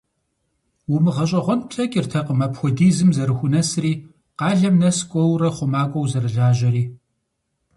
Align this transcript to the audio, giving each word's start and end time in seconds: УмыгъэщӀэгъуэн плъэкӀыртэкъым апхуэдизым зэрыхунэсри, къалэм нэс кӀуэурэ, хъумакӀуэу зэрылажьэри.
УмыгъэщӀэгъуэн 0.93 1.59
плъэкӀыртэкъым 1.69 2.39
апхуэдизым 2.45 3.09
зэрыхунэсри, 3.15 3.93
къалэм 4.39 4.75
нэс 4.81 4.97
кӀуэурэ, 5.09 5.49
хъумакӀуэу 5.55 6.09
зэрылажьэри. 6.11 6.83